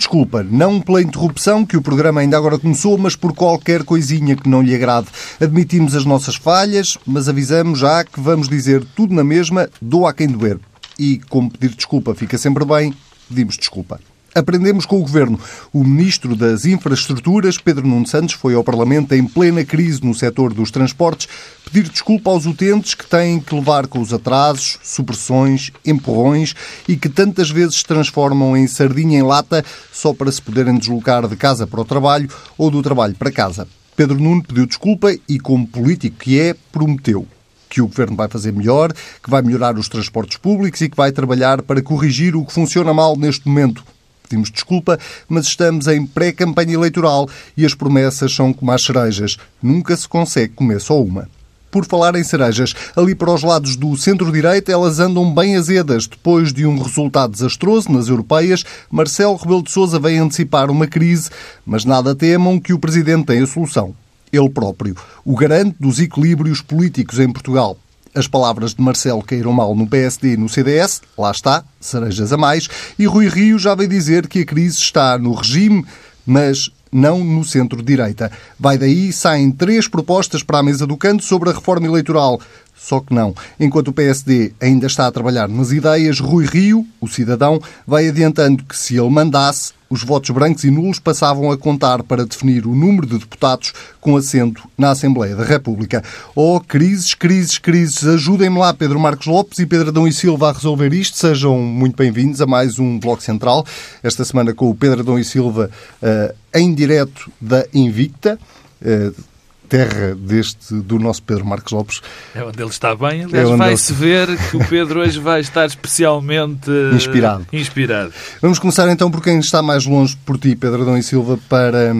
[0.00, 4.48] Desculpa, não pela interrupção que o programa ainda agora começou, mas por qualquer coisinha que
[4.48, 5.08] não lhe agrade.
[5.38, 10.14] Admitimos as nossas falhas, mas avisamos já que vamos dizer tudo na mesma, doa a
[10.14, 10.58] quem doer.
[10.98, 12.94] E como pedir desculpa fica sempre bem,
[13.28, 14.00] pedimos desculpa.
[14.32, 15.40] Aprendemos com o Governo.
[15.72, 20.54] O Ministro das Infraestruturas, Pedro Nuno Santos, foi ao Parlamento em plena crise no setor
[20.54, 21.28] dos transportes
[21.64, 26.54] pedir desculpa aos utentes que têm que levar com os atrasos, supressões, empurrões
[26.88, 31.26] e que tantas vezes se transformam em sardinha em lata só para se poderem deslocar
[31.26, 33.66] de casa para o trabalho ou do trabalho para casa.
[33.96, 37.26] Pedro Nuno pediu desculpa e, como político que é, prometeu
[37.68, 41.12] que o Governo vai fazer melhor, que vai melhorar os transportes públicos e que vai
[41.12, 43.84] trabalhar para corrigir o que funciona mal neste momento
[44.30, 44.98] pedimos desculpa,
[45.28, 49.36] mas estamos em pré-campanha eleitoral e as promessas são como as cerejas.
[49.60, 51.28] Nunca se consegue comer só uma.
[51.70, 56.06] Por falar em cerejas, ali para os lados do centro-direita elas andam bem azedas.
[56.06, 61.30] Depois de um resultado desastroso nas europeias, Marcelo Rebelo de Sousa vem antecipar uma crise,
[61.64, 63.94] mas nada temam que o Presidente tem a solução.
[64.32, 67.76] Ele próprio, o garante dos equilíbrios políticos em Portugal.
[68.14, 72.36] As palavras de Marcelo caíram mal no PSD e no CDS, lá está, cerejas a
[72.36, 75.86] mais, e Rui Rio já veio dizer que a crise está no regime,
[76.26, 78.30] mas não no centro-direita.
[78.58, 82.40] Vai daí, saem três propostas para a mesa do canto sobre a reforma eleitoral.
[82.82, 83.34] Só que não.
[83.58, 88.64] Enquanto o PSD ainda está a trabalhar nas ideias, Rui Rio, o cidadão, vai adiantando
[88.64, 92.74] que se ele mandasse, os votos brancos e nulos passavam a contar para definir o
[92.74, 96.02] número de deputados com assento na Assembleia da República.
[96.34, 98.06] Oh, crises, crises, crises.
[98.06, 101.18] Ajudem-me lá, Pedro Marcos Lopes e Pedro Adão e Silva, a resolver isto.
[101.18, 103.66] Sejam muito bem-vindos a mais um Bloco Central.
[104.02, 105.70] Esta semana com o Pedro Adão e Silva
[106.02, 108.38] uh, em direto da Invicta.
[108.80, 109.29] Uh,
[109.70, 112.02] terra deste, do nosso Pedro Marcos Lopes.
[112.34, 113.24] É onde ele está bem.
[113.24, 114.00] Aliás, é vai-se ele...
[114.00, 117.46] ver que o Pedro hoje vai estar especialmente inspirado.
[117.52, 118.12] inspirado.
[118.42, 121.96] Vamos começar então por quem está mais longe por ti, Pedro Adão e Silva, para...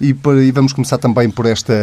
[0.00, 1.74] E, e vamos começar também por esta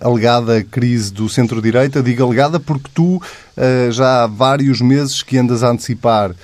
[0.00, 2.02] alegada crise do centro-direita.
[2.02, 6.34] Digo alegada porque tu uh, já há vários meses que andas a antecipar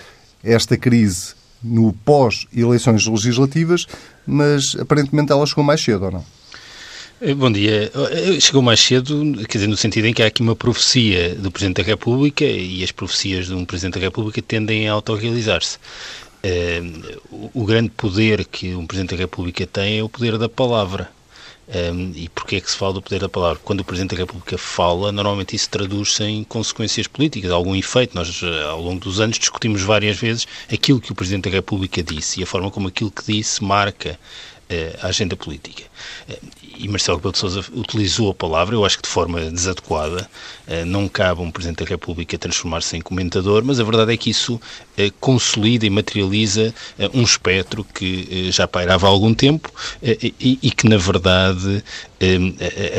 [0.45, 1.33] esta crise
[1.65, 3.87] no pós-eleições legislativas,
[4.27, 6.42] mas aparentemente ela chegou mais cedo, ou não?
[7.25, 7.89] Eh, bom dia.
[8.11, 9.15] Eh, chegou mais cedo,
[9.49, 12.83] quer dizer, no sentido em que há aqui uma profecia do Presidente da República e
[12.83, 15.79] as profecias de um Presidente da República tendem a autorrealizar-se.
[16.45, 21.09] Uh, o, grande poder que um Presidente da República tem é o poder da palavra.
[21.69, 23.61] Um, e porquê é que se fala do poder da palavra?
[23.63, 28.17] Quando o Presidente da República fala, normalmente isso traduz-se em consequências políticas, algum efeito.
[28.17, 32.41] Nós, ao longo dos anos, discutimos várias vezes aquilo que o Presidente da República disse
[32.41, 34.19] e a forma como aquilo que disse marca
[34.69, 35.85] uh, a agenda política.
[36.83, 40.29] E Marcelo Rebelo de Sousa utilizou a palavra, eu acho que de forma desadequada,
[40.67, 44.17] eh, não cabe a um Presidente da República transformar-se em comentador, mas a verdade é
[44.17, 44.61] que isso
[44.99, 49.71] eh, consolida e materializa eh, um espectro que já pairava há algum tempo
[50.03, 51.85] e que, na verdade,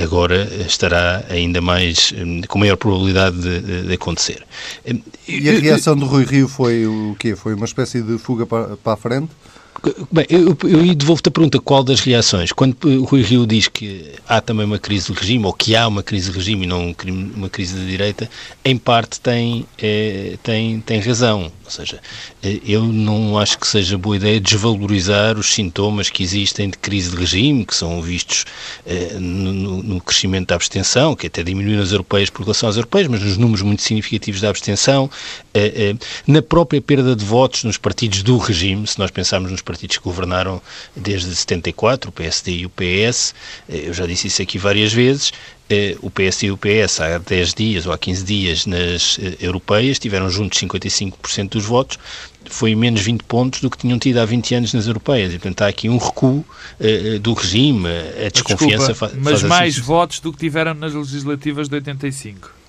[0.01, 2.13] agora estará ainda mais,
[2.47, 4.43] com maior probabilidade de, de acontecer.
[5.27, 7.35] E a reação do Rui Rio foi o quê?
[7.35, 9.29] Foi uma espécie de fuga para, para a frente?
[10.11, 12.51] Bem, eu, eu devolvo-te a pergunta qual das reações.
[12.51, 15.88] Quando o Rui Rio diz que há também uma crise do regime, ou que há
[15.88, 16.95] uma crise do regime e não
[17.35, 18.29] uma crise da direita,
[18.63, 21.51] em parte tem, é, tem, tem razão.
[21.66, 22.01] Ou seja,
[22.41, 27.12] eh, eu não acho que seja boa ideia desvalorizar os sintomas que existem de crise
[27.12, 28.46] de regime, que são vistos
[28.85, 33.22] é, no, crescimento da abstenção, que até diminui nas europeias por relação às europeias, mas
[33.22, 35.09] nos números muito significativos da abstenção,
[35.53, 35.96] é,
[36.28, 40.03] na própria perda de votos nos partidos do regime, se nós pensarmos nos partidos que
[40.03, 40.62] governaram
[40.96, 43.34] desde 74, o PSD e o PS,
[43.69, 45.53] eu já disse isso aqui várias vezes, eh,
[46.01, 49.97] o PS e o PS há 10 dias ou há 15 dias nas eh, europeias
[49.97, 51.97] tiveram juntos 55% dos votos,
[52.46, 55.34] foi menos 20 pontos do que tinham tido há 20 anos nas europeias.
[55.34, 56.46] E, portanto, há aqui um recuo
[56.79, 58.87] uh, do regime, a desconfiança...
[58.87, 59.84] Desculpa, mas mais assim.
[59.84, 62.62] votos do que tiveram nas legislativas de 85.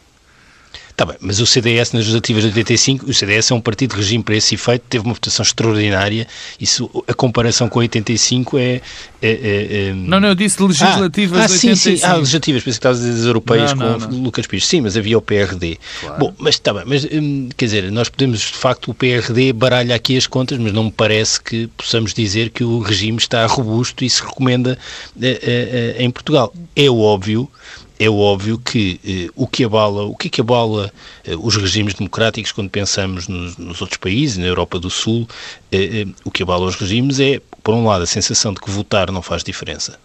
[0.95, 3.97] Está bem, mas o CDS nas legislativas de 85, o CDS é um partido de
[3.97, 6.25] regime para esse efeito, teve uma votação extraordinária,
[6.61, 8.63] isso, a comparação com 85 é...
[8.63, 8.81] é,
[9.21, 9.93] é, é...
[9.93, 11.77] Não, não, eu disse legislativas ah, ah, de 85.
[11.77, 14.47] Sim, sim, ah, legislativas, pensei que estavas a dizer as europeias não, com não, Lucas
[14.47, 14.69] Pires.
[14.69, 15.81] Sim, mas havia o PRD.
[16.01, 16.21] Claro.
[16.21, 19.97] Bom, mas está bem, mas hum, quer dizer, nós podemos, de facto, o PRD baralha
[19.97, 24.05] aqui as contas, mas não me parece que possamos dizer que o regime está robusto
[24.05, 24.79] e se recomenda
[25.21, 26.55] eh, eh, eh, em Portugal.
[26.77, 27.51] É óbvio
[27.99, 30.93] é óbvio que eh, o que abala, o que, é que abala
[31.25, 35.29] eh, os regimes democráticos quando pensamos nos, nos, outros países, na Europa do Sul,
[35.71, 38.71] eh, eh, o que abala os regimes é, por um lado, a sensação de que
[38.71, 39.99] votar não faz diferença.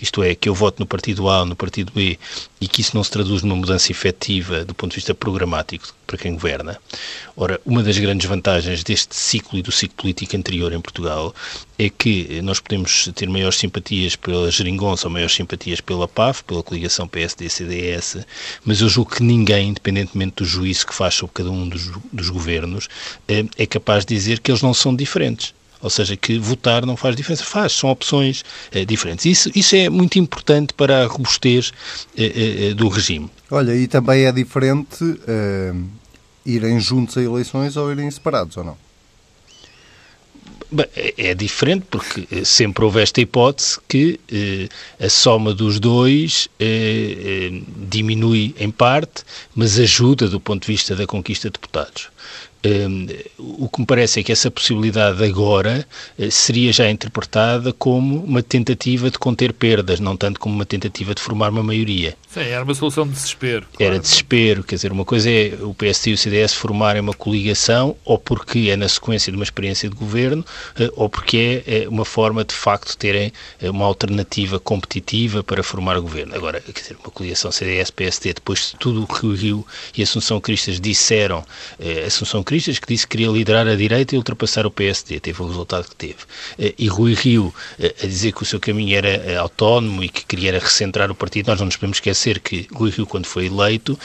[0.00, 2.18] Isto é, que eu voto no partido A ou no partido B
[2.60, 6.16] e que isso não se traduz numa mudança efetiva do ponto de vista programático para
[6.16, 6.78] quem governa.
[7.36, 11.34] Ora, uma das grandes vantagens deste ciclo e do ciclo político anterior em Portugal
[11.78, 16.62] é que nós podemos ter maiores simpatias pela Geringonça ou maiores simpatias pela PAF, pela
[16.62, 18.18] coligação PSD-CDS,
[18.64, 22.30] mas eu julgo que ninguém, independentemente do juízo que faz sobre cada um dos, dos
[22.30, 22.88] governos,
[23.28, 25.54] é, é capaz de dizer que eles não são diferentes.
[25.80, 27.44] Ou seja, que votar não faz diferença.
[27.44, 29.26] Faz, são opções é, diferentes.
[29.26, 31.72] Isso, isso é muito importante para a robustez
[32.16, 33.30] é, é, do regime.
[33.50, 35.04] Olha, e também é diferente
[36.46, 38.86] irem juntos a eleições ou irem separados, ou não?
[40.70, 44.68] Bem, é, é diferente porque sempre houve esta hipótese que eh,
[45.04, 49.22] a soma dos dois eh, eh, diminui em parte,
[49.54, 52.08] mas ajuda do ponto de vista da conquista de deputados.
[52.66, 53.06] Um,
[53.38, 55.86] o que me parece é que essa possibilidade agora
[56.18, 61.14] uh, seria já interpretada como uma tentativa de conter perdas, não tanto como uma tentativa
[61.14, 62.16] de formar uma maioria.
[62.28, 63.66] Sim, era uma solução de desespero.
[63.72, 63.92] Claro.
[63.92, 67.96] Era desespero, quer dizer, uma coisa é o PSD e o CDS formarem uma coligação,
[68.04, 70.44] ou porque é na sequência de uma experiência de governo,
[70.80, 75.62] uh, ou porque é, é uma forma de facto terem uh, uma alternativa competitiva para
[75.62, 76.34] formar governo.
[76.34, 79.66] Agora, quer dizer, uma coligação CDS-PSD, depois de tudo o que o Rio
[79.96, 81.44] e Assunção Cristas disseram,
[82.06, 85.20] Assunção Cristas Cristas, que disse que queria liderar a direita e ultrapassar o PSD.
[85.20, 86.16] Teve o resultado que teve.
[86.58, 90.08] Eh, e Rui Rio eh, a dizer que o seu caminho era eh, autónomo e
[90.08, 91.48] que queria recentrar o partido.
[91.48, 93.98] Nós não nos podemos esquecer que Rui Rio, quando foi eleito,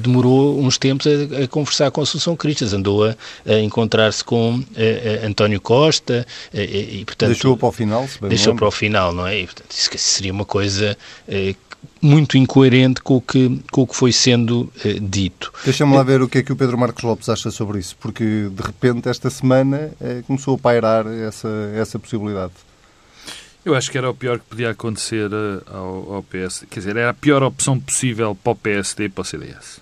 [0.00, 4.62] demorou uns tempos a, a conversar com a Assunção Cristas, andou a, a encontrar-se com
[4.76, 7.30] a, António Costa e, portanto...
[7.30, 9.40] Deixou para o final, se bem Deixou para o final, não é?
[9.40, 10.96] E, portanto, isso seria uma coisa
[12.02, 15.52] muito incoerente com o que, com o que foi sendo eh, dito.
[15.64, 18.50] Deixa-me lá ver o que é que o Pedro Marcos Lopes acha sobre isso, porque
[18.50, 22.52] de repente esta semana eh, começou a pairar essa, essa possibilidade.
[23.64, 26.64] Eu acho que era o pior que podia acontecer eh, ao, ao PS.
[26.68, 29.80] Quer dizer, era a pior opção possível para o PSD e para o CDS.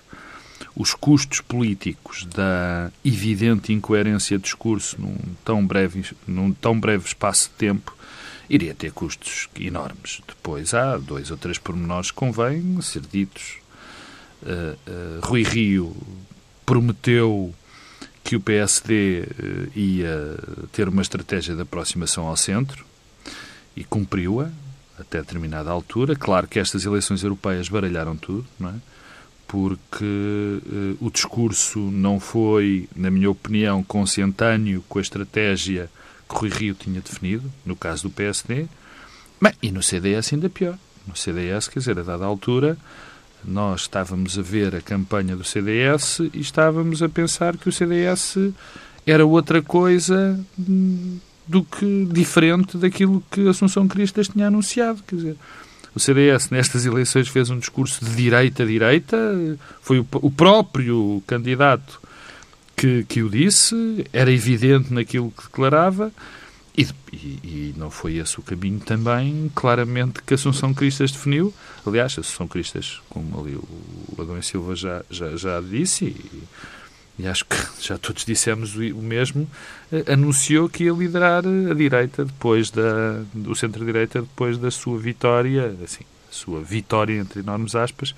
[0.75, 7.49] Os custos políticos da evidente incoerência de discurso num tão breve, num tão breve espaço
[7.49, 7.97] de tempo
[8.51, 10.21] iria ter custos enormes.
[10.27, 13.59] Depois há dois ou três pormenores que convém ser ditos.
[14.43, 15.95] Uh, uh, Rui Rio
[16.65, 17.55] prometeu
[18.25, 20.37] que o PSD uh, eh, ia
[20.71, 22.85] ter uma estratégia de aproximação ao centro
[23.75, 24.49] e cumpriu-a
[24.99, 26.15] até determinada altura.
[26.15, 28.75] Claro que estas eleições europeias baralharam tudo, não é?
[29.47, 30.05] porque
[31.01, 35.89] o discurso não foi, na minha opinião, consentâneo com a estratégia
[36.31, 38.67] que Rui Rio tinha definido, no caso do PSD,
[39.39, 40.77] bem, e no CDS ainda pior.
[41.05, 42.77] No CDS, quer dizer, a dada altura,
[43.43, 48.37] nós estávamos a ver a campanha do CDS e estávamos a pensar que o CDS
[49.05, 55.01] era outra coisa do que diferente daquilo que Assunção Cristas tinha anunciado.
[55.07, 55.37] Quer dizer,
[55.93, 59.17] o CDS nestas eleições fez um discurso de direita a direita,
[59.81, 61.99] foi o, o próprio candidato
[62.81, 63.75] que, que o disse,
[64.11, 66.11] era evidente naquilo que declarava,
[66.75, 71.53] e, e, e, não foi esse o caminho também, claramente, que a Assunção Cristas definiu.
[71.85, 76.43] Aliás, Assunção Cristas, como ali o Adão Silva já, já, já disse, e,
[77.19, 79.47] e, acho que já todos dissemos o, mesmo,
[79.91, 85.75] eh, anunciou que ia liderar a direita depois da, o centro-direita depois da sua vitória,
[85.83, 88.15] assim, sua vitória, entre enormes aspas,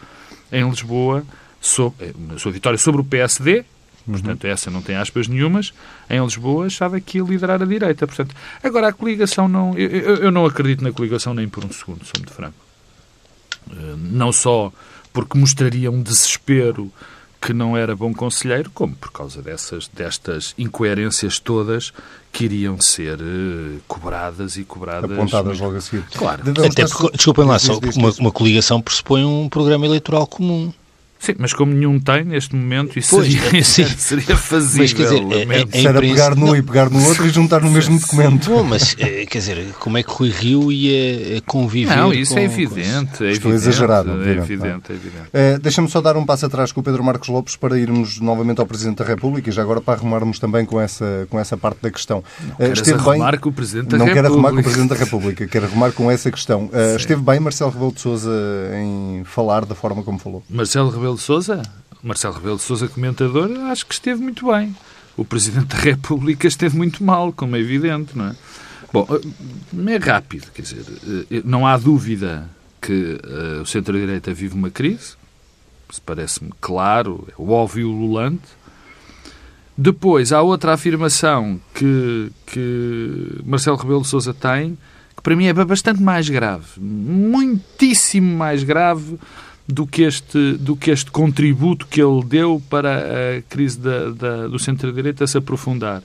[0.49, 1.25] em Lisboa,
[1.59, 3.65] sobre, eh, sua vitória sobre o PSD,
[4.05, 4.13] Uhum.
[4.13, 5.73] Portanto, essa não tem aspas nenhumas.
[6.09, 8.05] Em Lisboa achava que ia liderar a direita.
[8.05, 9.77] Portanto, agora a coligação não.
[9.77, 12.55] Eu, eu não acredito na coligação nem por um segundo, sou muito franco.
[13.71, 14.71] Eh, não só
[15.11, 16.91] porque mostraria um desespero
[17.39, 21.91] que não era bom conselheiro, como por causa dessas, destas incoerências todas
[22.31, 25.11] que iriam ser uh, cobradas e cobradas.
[25.11, 26.05] Apontadas logo a seguir.
[26.13, 26.41] Claro.
[26.65, 30.73] Até porque, desculpem lá, só, uma, uma coligação pressupõe um programa eleitoral comum.
[31.23, 33.85] Sim, mas como nenhum tem neste momento, isso pois, seria, é, sim.
[33.97, 34.81] seria fazível.
[34.81, 37.61] Mas, quer dizer, é, é, é era pegar num e pegar no outro e juntar
[37.61, 38.49] no mesmo documento.
[38.49, 42.33] Bom, mas eh, quer dizer, como é que Rui Rio ia eh, conviver Não, isso
[42.33, 43.19] com, é evidente.
[43.19, 43.23] Com...
[43.23, 44.11] É Estou evidente, exagerado.
[44.21, 45.29] É evidente, é evidente.
[45.31, 48.59] É, Deixa-me só dar um passo atrás com o Pedro Marcos Lopes para irmos novamente
[48.59, 51.81] ao Presidente da República e já agora para arrumarmos também com essa, com essa parte
[51.81, 52.21] da questão.
[52.59, 53.39] Não esteve bem...
[53.39, 54.13] com o Presidente da não República.
[54.13, 56.65] quero arrumar com o Presidente da República, quero arrumar com essa questão.
[56.65, 58.29] Uh, esteve bem Marcelo Rebelo de Sousa
[58.73, 60.43] em falar da forma como falou?
[60.49, 61.61] Marcelo Rebelo de Sousa?
[62.03, 64.75] Marcelo Rebelo de Sousa, comentador, acho que esteve muito bem.
[65.15, 68.35] O Presidente da República esteve muito mal, como é evidente, não é?
[68.91, 70.85] Bom, eh, é rápido, quer dizer,
[71.31, 72.49] eh, não há dúvida
[72.81, 75.15] que uh, o centro-direita vive uma crise,
[76.05, 78.43] parece-me claro, é óbvio lulante.
[79.77, 84.77] Depois, há outra afirmação que, que Marcelo Rebelo de Sousa tem,
[85.15, 89.17] que para mim é bastante mais grave, muitíssimo mais grave
[89.67, 94.47] do que este, do que este contributo que ele deu para a crise da, da,
[94.47, 96.03] do centro-direita se aprofundar.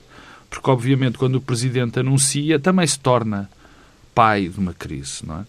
[0.49, 3.49] Porque, obviamente, quando o Presidente anuncia, também se torna
[4.15, 5.45] pai de uma crise, não é?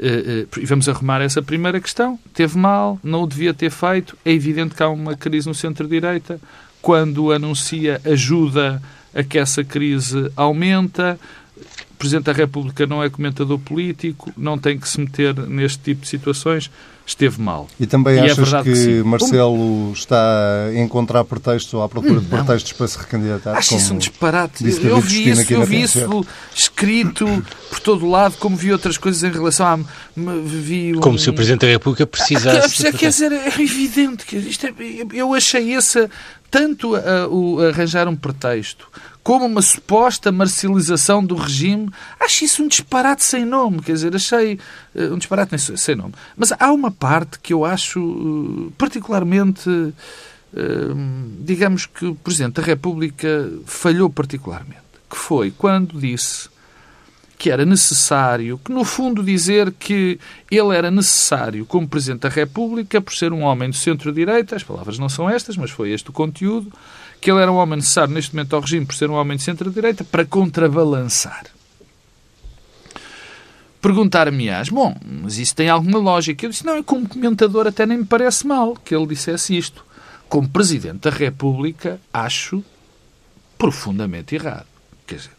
[0.00, 2.18] Eh, eh, e vamos arrumar essa primeira questão.
[2.32, 4.16] Teve mal, não o devia ter feito.
[4.24, 6.40] É evidente que há uma crise no centro-direita.
[6.80, 8.80] Quando anuncia ajuda
[9.12, 11.18] a que essa crise aumenta,
[11.90, 16.02] o Presidente da República não é comentador político, não tem que se meter neste tipo
[16.02, 16.70] de situações
[17.08, 17.66] esteve mal.
[17.80, 19.92] E também e é achas é que, que Marcelo como?
[19.92, 23.56] está a encontrar pretextos ou à procura de pretextos para se recandidatar?
[23.56, 24.64] Acho isso um disparate.
[24.84, 27.26] Eu vi isso, eu vi isso escrito
[27.70, 29.78] por todo o lado, como vi outras coisas em relação a...
[30.16, 31.00] Vi um...
[31.00, 32.86] Como se o Presidente da República precisasse...
[32.86, 34.72] Ah, quer dizer, é evidente que isto é,
[35.12, 36.08] eu achei esse
[36.50, 38.86] tanto a, o arranjar um pretexto
[39.28, 43.82] como uma suposta marcialização do regime, acho isso um disparate sem nome.
[43.82, 44.58] Quer dizer, achei
[44.94, 46.14] uh, um disparate sem nome.
[46.34, 49.68] Mas há uma parte que eu acho uh, particularmente.
[49.68, 49.94] Uh,
[51.40, 54.80] digamos que o Presidente da República falhou particularmente.
[55.10, 56.48] Que foi quando disse
[57.36, 60.18] que era necessário, que no fundo dizer que
[60.50, 64.98] ele era necessário como Presidente da República por ser um homem do centro-direita, as palavras
[64.98, 66.72] não são estas, mas foi este o conteúdo,
[67.20, 69.42] que ele era um homem necessário neste momento ao regime por ser um homem de
[69.42, 71.46] centro-direita para contrabalançar.
[73.80, 76.44] Perguntar-me-ás, bom, mas isso tem alguma lógica?
[76.44, 79.84] Eu disse, não, como comentador até nem me parece mal que ele dissesse isto.
[80.28, 82.62] Como Presidente da República, acho
[83.56, 84.66] profundamente errado.
[85.06, 85.37] Quer dizer,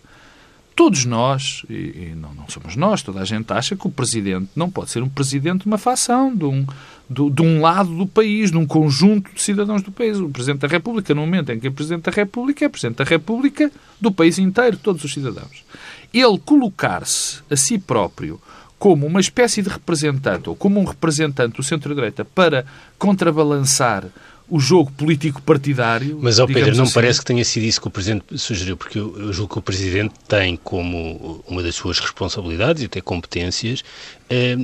[0.80, 4.72] todos nós, e, não, não, somos nós, toda a gente acha que o Presidente não
[4.72, 6.66] pode ser um Presidente de uma facção, de um,
[7.10, 10.18] de, de, um lado do país, de um conjunto de cidadãos do país.
[10.18, 13.04] O Presidente da República, no momento em que é Presidente da República, é Presidente da
[13.04, 13.70] República
[14.00, 15.66] do país inteiro, todos os cidadãos.
[16.14, 18.40] Ele colocar-se a si próprio
[18.78, 22.64] como uma espécie de representante, ou como um representante do centro-direita para
[22.98, 24.06] contrabalançar
[24.50, 26.18] o jogo político partidário.
[26.22, 26.94] Mas, ao Pedro, não assim.
[26.94, 29.62] parece que tenha sido isso que o Presidente sugeriu, porque eu, eu julgo que o
[29.62, 33.84] Presidente tem como uma das suas responsabilidades e até competências
[34.30, 34.58] eh,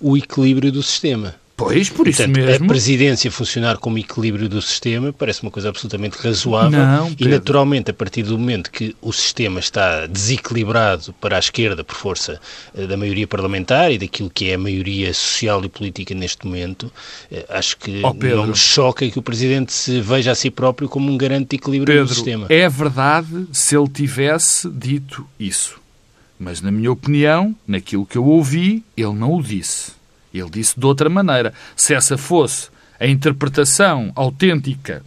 [0.00, 1.34] o equilíbrio do sistema.
[1.60, 2.64] Pois, por Portanto, isso mesmo.
[2.64, 6.78] A presidência funcionar como equilíbrio do sistema parece uma coisa absolutamente razoável.
[6.80, 11.84] Não, e, naturalmente, a partir do momento que o sistema está desequilibrado para a esquerda
[11.84, 12.40] por força
[12.74, 16.90] eh, da maioria parlamentar e daquilo que é a maioria social e política neste momento,
[17.30, 20.88] eh, acho que oh, não me choca que o presidente se veja a si próprio
[20.88, 22.46] como um garante de equilíbrio Pedro, do sistema.
[22.48, 25.78] É verdade se ele tivesse dito isso.
[26.38, 29.99] Mas, na minha opinião, naquilo que eu ouvi, ele não o disse.
[30.32, 31.52] Ele disse de outra maneira.
[31.74, 32.68] Se essa fosse
[32.98, 35.02] a interpretação autêntica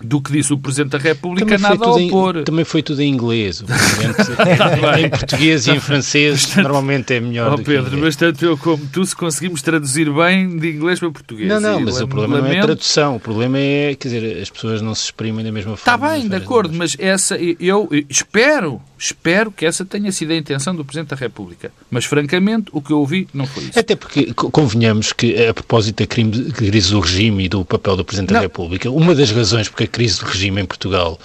[0.00, 2.36] do que disse o Presidente da República, também nada a opor.
[2.36, 3.64] Em, também foi tudo em inglês.
[3.64, 8.58] em, em português e em francês bastante, normalmente é melhor oh, Pedro, mas tanto eu
[8.58, 11.48] como tu, se conseguimos traduzir bem de inglês para português.
[11.48, 13.16] Não, não, mas o problema não é a tradução.
[13.16, 15.96] O problema é, quer dizer, as pessoas não se exprimem da mesma forma.
[15.96, 20.74] Está bem, de acordo, mas essa, eu espero Espero que essa tenha sido a intenção
[20.74, 21.70] do Presidente da República.
[21.90, 23.78] Mas, francamente, o que eu ouvi não foi isso.
[23.78, 28.32] Até porque, convenhamos que, a propósito da crise do regime e do papel do Presidente
[28.32, 28.40] não.
[28.40, 31.18] da República, uma das razões porque a crise do regime em Portugal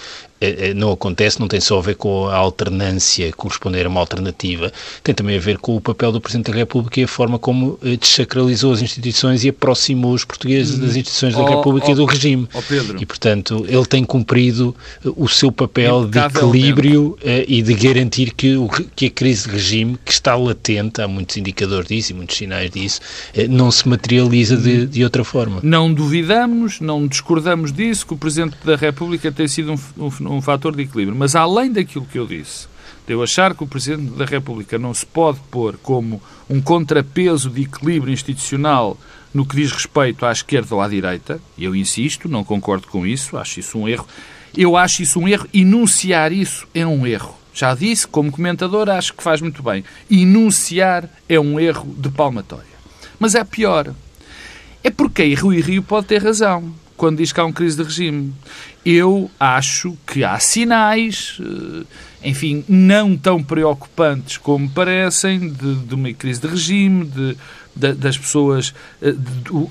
[0.75, 4.71] não acontece, não tem só a ver com a alternância, corresponder a uma alternativa,
[5.03, 7.77] tem também a ver com o papel do Presidente da República e a forma como
[7.83, 11.95] eh, desacralizou as instituições e aproximou os portugueses das instituições da oh, República oh, e
[11.95, 12.47] do regime.
[12.53, 12.97] Oh Pedro.
[13.01, 18.31] E, portanto, ele tem cumprido eh, o seu papel de equilíbrio uh, e de garantir
[18.31, 22.15] que, o, que a crise de regime, que está latente, há muitos indicadores disso e
[22.15, 23.01] muitos sinais disso,
[23.49, 25.59] não se materializa de, de outra forma.
[25.63, 30.41] Não duvidamos, não discordamos disso, que o Presidente da República tem sido um, um um
[30.41, 31.17] fator de equilíbrio.
[31.17, 32.67] Mas além daquilo que eu disse,
[33.05, 37.49] de eu achar que o Presidente da República não se pode pôr como um contrapeso
[37.49, 38.97] de equilíbrio institucional
[39.33, 43.37] no que diz respeito à esquerda ou à direita, eu insisto, não concordo com isso,
[43.37, 44.05] acho isso um erro.
[44.55, 47.35] Eu acho isso um erro, enunciar isso é um erro.
[47.53, 49.83] Já disse, como comentador, acho que faz muito bem.
[50.09, 52.65] Enunciar é um erro de palmatória.
[53.19, 53.93] Mas é pior.
[54.83, 57.81] É porque aí Rui Rio pode ter razão quando diz que há uma crise de
[57.81, 58.31] regime.
[58.85, 61.83] Eu acho que há sinais, eh,
[62.29, 67.37] enfim, não tão preocupantes como parecem, de, de uma crise de regime, de,
[67.75, 68.71] de, das pessoas.
[69.01, 69.15] Eh,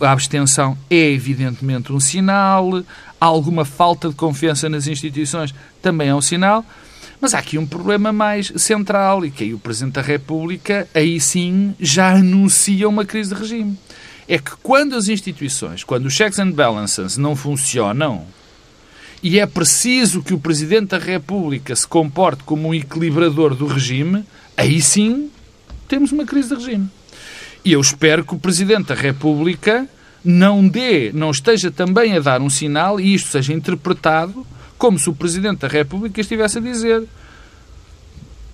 [0.00, 2.82] a abstenção é evidentemente um sinal,
[3.20, 6.66] alguma falta de confiança nas instituições também é um sinal.
[7.20, 11.20] Mas há aqui um problema mais central e que aí o Presidente da República, aí
[11.20, 13.78] sim, já anuncia uma crise de regime
[14.30, 18.24] é que quando as instituições, quando os checks and balances não funcionam,
[19.20, 24.24] e é preciso que o Presidente da República se comporte como um equilibrador do regime,
[24.56, 25.28] aí sim
[25.88, 26.88] temos uma crise de regime.
[27.64, 29.88] E eu espero que o Presidente da República
[30.24, 34.46] não dê, não esteja também a dar um sinal e isto seja interpretado
[34.78, 37.02] como se o Presidente da República estivesse a dizer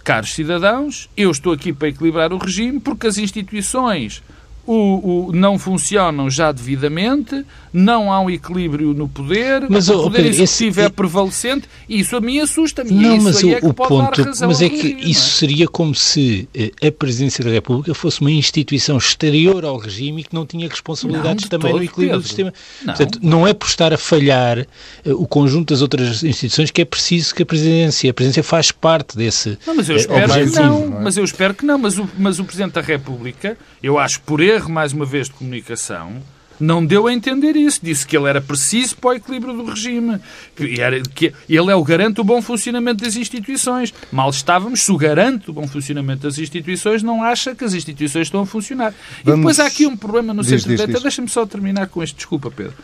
[0.03, 4.23] caros cidadãos, eu estou aqui para equilibrar o regime porque as instituições
[4.67, 10.23] o, o, não funcionam já devidamente, não há um equilíbrio no poder, mas, o poder
[10.23, 12.91] Pedro, executivo esse, é prevalente e isso a mim assusta-me.
[12.91, 15.33] Não, mas o, é que o ponto, mas é que regime, isso é?
[15.39, 20.25] seria como se eh, a presidência da República fosse uma instituição exterior ao regime e
[20.25, 22.27] que não tinha responsabilidades Não, também no equilíbrio do Pedro.
[22.27, 22.53] sistema.
[22.85, 22.95] Não.
[22.95, 24.67] Portanto, não é por estar a falhar eh,
[25.05, 29.17] o conjunto das outras instituições que é preciso que a presidência, a presidência faz parte
[29.17, 30.63] desse Não, mas eu eh, espero que objetivo.
[30.63, 31.03] não, não é?
[31.03, 31.79] mas eu espero que não.
[31.79, 35.35] Mas o, mas o Presidente da República, eu acho por erro, mais uma vez, de
[35.35, 36.23] comunicação,
[36.59, 37.81] não deu a entender isso.
[37.83, 40.19] Disse que ele era preciso para o equilíbrio do regime.
[40.57, 43.93] Que, era, que ele é o garante do bom funcionamento das instituições.
[44.11, 48.27] Mal estávamos se o garante do bom funcionamento das instituições não acha que as instituições
[48.29, 48.93] estão a funcionar.
[49.21, 50.99] E Vamos- depois há aqui um problema no centro-direita.
[51.01, 52.17] Deixa-me só terminar com este.
[52.17, 52.75] Desculpa, Pedro.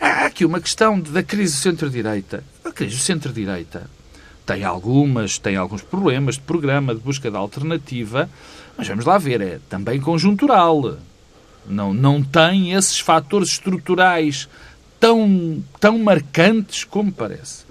[0.00, 2.42] Há aqui uma questão da crise do centro-direita.
[2.64, 3.88] A crise do centro-direita
[4.44, 8.28] tem algumas, tem alguns problemas de programa, de busca de alternativa,
[8.76, 10.96] mas vamos lá ver, é também conjuntural.
[11.66, 14.48] Não, não tem esses fatores estruturais
[14.98, 17.62] tão, tão marcantes como parece.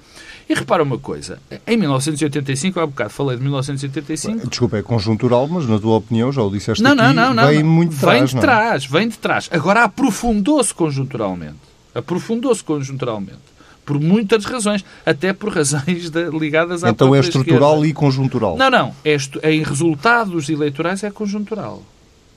[0.50, 5.66] E repara uma coisa, em 1985, há bocado falei de 1985, Desculpa, é conjuntural, mas
[5.66, 7.48] na tua opinião, já o disseste não, aqui, não, não, não.
[7.48, 8.40] vem muito de vem trás, de é?
[8.42, 9.48] trás, vem de trás.
[9.50, 11.56] Agora aprofundou-se conjunturalmente.
[11.96, 13.40] Aprofundou-se conjunturalmente.
[13.86, 14.84] Por muitas razões.
[15.06, 17.88] Até por razões de- ligadas à Então é estrutural esquerda.
[17.88, 18.58] e conjuntural.
[18.58, 18.94] Não, não.
[19.04, 19.18] É
[19.52, 21.82] em resultados eleitorais é conjuntural.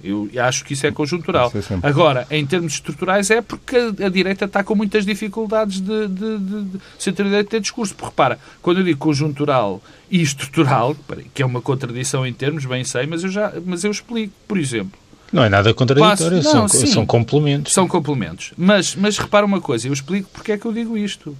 [0.04, 1.50] Eu acho que isso é conjuntural.
[1.54, 1.78] Isso é.
[1.82, 6.38] Agora, em termos estruturais, é porque a, a direita está com muitas dificuldades de, de,
[6.38, 7.94] de, de centro-direita ter discurso.
[7.94, 10.94] Porque repara, quando eu digo conjuntural e estrutural,
[11.32, 14.32] que é uma contradição em termos, bem sei, mas eu, já, mas eu explico.
[14.46, 14.98] Por exemplo,
[15.32, 16.86] Não é nada contraditório, Passo- são, não, sim.
[16.86, 17.72] são complementos.
[17.72, 18.52] são complementos.
[18.56, 21.36] Mas, mas repara uma coisa, eu explico porque é que eu digo isto.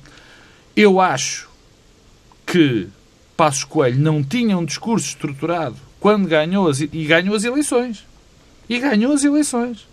[0.75, 1.49] Eu acho
[2.47, 2.89] que
[3.37, 8.05] Passos Coelho não tinha um discurso estruturado quando ganhou as, e ganhou as eleições.
[8.69, 9.87] E ganhou as eleições.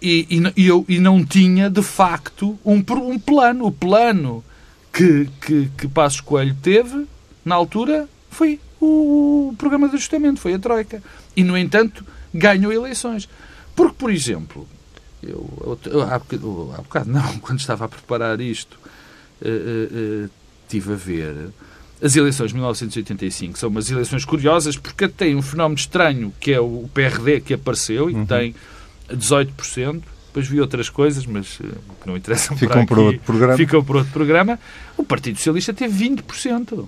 [0.00, 3.66] E, e, e eu, e não tinha, de facto, um, um plano.
[3.66, 4.44] O plano
[4.92, 7.06] que, que, que Passos Coelho teve,
[7.44, 11.02] na altura, foi o, programa de ajustamento, foi a Troika.
[11.36, 13.28] E, no entanto, ganhou eleições.
[13.74, 14.66] Porque, por exemplo,
[15.22, 18.78] eu, eu, eu há, bocado, há bocado não, quando estava a preparar isto,
[19.42, 20.28] eh, eh, eh,
[20.68, 21.50] tive a ver
[22.02, 23.58] as eleições de 1985.
[23.58, 28.10] São umas eleições curiosas porque tem um fenómeno estranho que é o PRD que apareceu
[28.10, 28.54] e que tem
[29.10, 30.02] 18%.
[30.26, 31.68] Depois vi outras coisas, mas eh,
[32.02, 33.06] que não interessam Ficam para por aqui.
[33.06, 33.56] outro programa.
[33.56, 34.58] Ficam por outro programa.
[34.96, 36.86] O Partido Socialista teve 20%.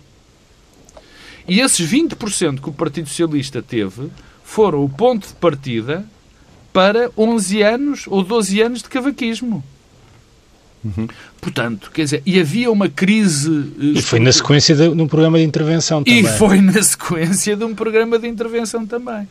[1.48, 4.10] E esses 20% que o Partido Socialista teve
[4.44, 6.04] foram o ponto de partida
[6.74, 9.64] para 11 anos ou 12 anos de cavaquismo.
[11.40, 13.72] Portanto, quer dizer, e havia uma crise.
[13.80, 16.20] eh, E foi na sequência de, de um programa de intervenção também.
[16.20, 19.28] E foi na sequência de um programa de intervenção também.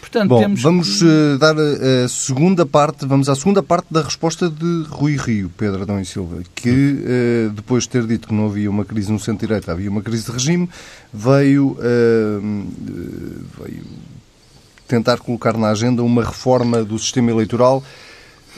[0.00, 0.62] Portanto, Bom, temos.
[0.62, 5.16] vamos eh, dar a, a segunda parte, vamos à segunda parte da resposta de Rui
[5.16, 8.84] Rio, Pedro Adão e Silva, que eh, depois de ter dito que não havia uma
[8.84, 10.68] crise no centro-direita, havia uma crise de regime,
[11.12, 12.38] veio, eh,
[13.60, 13.82] veio
[14.86, 17.82] tentar colocar na agenda uma reforma do sistema eleitoral,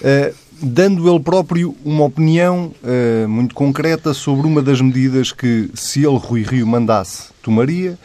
[0.02, 6.00] eh, dando ele próprio uma opinião eh, muito concreta sobre uma das medidas que, se
[6.00, 7.98] ele, Rui Rio, mandasse, tomaria,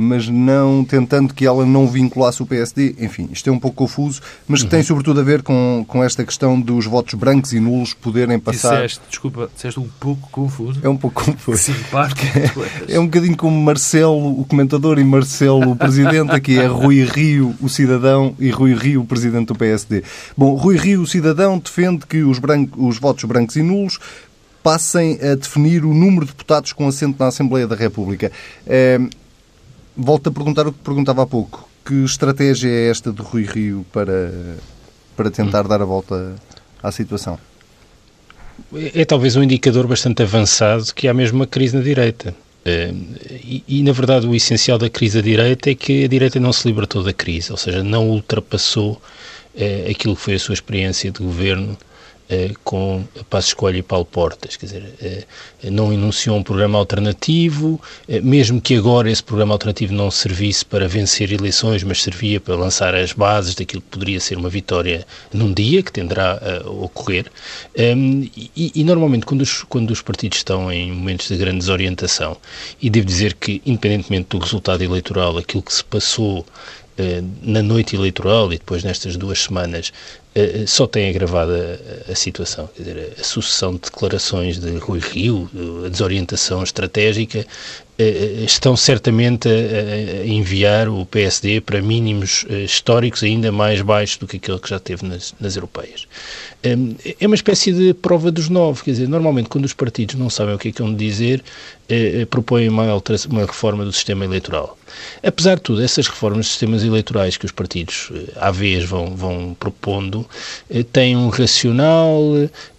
[0.00, 2.94] mas não tentando que ela não vinculasse o PSD.
[3.00, 6.24] Enfim, isto é um pouco confuso, mas que tem sobretudo a ver com, com esta
[6.24, 8.76] questão dos votos brancos e nulos poderem passar.
[8.82, 10.78] Disseste, desculpa, disseste um pouco confuso.
[10.82, 11.72] É um pouco confuso.
[11.90, 12.88] Tu és.
[12.88, 16.30] É um bocadinho como Marcelo, o comentador, e Marcelo, o presidente.
[16.30, 20.04] Aqui é Rui Rio, o cidadão, e Rui Rio, o presidente do PSD.
[20.36, 23.98] Bom, Rui Rio, o cidadão, defende que os, branco- os votos brancos e nulos
[24.62, 28.30] passem a definir o número de deputados com assento na Assembleia da República.
[28.66, 29.00] Eh,
[29.98, 31.68] volto a perguntar o que perguntava há pouco.
[31.84, 34.56] Que estratégia é esta de Rui Rio para,
[35.16, 36.36] para tentar dar a volta
[36.82, 37.38] à situação?
[38.94, 42.34] é talvez um indicador bastante avançado que há mesmo uma crise na direita.
[42.64, 42.92] Eh,
[43.44, 46.52] E, e, na verdade, o essencial da crise da direita é que a direita não
[46.52, 49.00] se libertou da crise, ou seja, não ultrapassou
[49.56, 51.76] eh, aquilo que foi a sua experiência de governo
[52.62, 55.24] com Passo Escolha e Paulo Portas, quer dizer, eh,
[55.70, 60.86] não enunciou um programa alternativo, eh, mesmo que agora esse programa alternativo não servisse para
[60.86, 65.52] vencer eleições, mas servia para lançar as bases daquilo que poderia ser uma vitória num
[65.52, 67.26] dia, que tenderá a ocorrer.
[67.74, 72.36] Ehm, e, e normalmente, quando os, quando os partidos estão em momentos de grande desorientação,
[72.80, 76.44] e devo dizer que, independentemente do resultado eleitoral, aquilo que se passou
[77.42, 79.92] na noite eleitoral e depois nestas duas semanas
[80.38, 82.68] eh, só tem agravado a, a, situação.
[82.76, 85.50] Quer dizer, a sucessão de declarações de Rui Rio,
[85.84, 87.40] a desorientação estratégica,
[87.98, 94.28] eh, eh, estão certamente a, enviar o PSD para mínimos históricos ainda mais baixos do
[94.28, 96.06] que aquele que já teve nas, nas europeias.
[96.62, 100.54] É uma espécie de prova dos nove, quer dizer, normalmente quando os partidos não sabem
[100.54, 101.42] o que é que vão dizer,
[102.30, 102.84] propõem uma,
[103.28, 104.78] uma reforma do sistema eleitoral.
[105.22, 109.56] Apesar de tudo, essas reformas de sistemas eleitorais que os partidos, à vez, vão, vão
[109.58, 110.26] propondo,
[110.70, 112.20] eh, têm um racional,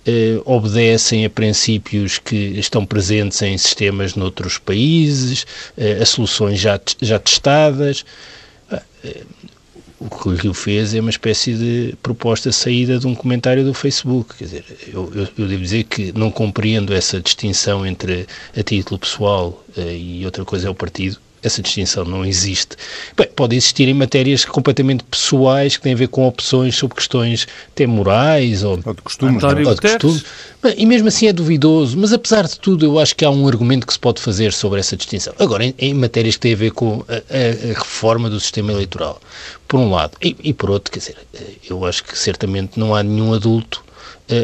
[0.05, 5.45] eh, obedecem a princípios que estão presentes em sistemas noutros países,
[5.77, 8.05] eh, a soluções já, já testadas.
[9.99, 13.73] O que o Rio fez é uma espécie de proposta saída de um comentário do
[13.73, 14.35] Facebook.
[14.35, 18.25] Quer dizer, eu, eu, eu devo dizer que não compreendo essa distinção entre
[18.57, 22.75] a título pessoal e outra coisa é o partido essa distinção não existe.
[23.15, 27.47] Bem, pode existir em matérias completamente pessoais que têm a ver com opções sobre questões
[27.71, 29.43] até morais ou, ou de costumes.
[29.43, 30.25] Ou de costumes.
[30.61, 33.47] Bem, e mesmo assim é duvidoso, mas apesar de tudo eu acho que há um
[33.47, 35.33] argumento que se pode fazer sobre essa distinção.
[35.39, 38.71] Agora, em, em matérias que têm a ver com a, a, a, reforma do sistema
[38.71, 39.21] eleitoral,
[39.67, 41.17] por um lado, e, e por outro, quer dizer,
[41.69, 43.83] eu acho que certamente não há nenhum adulto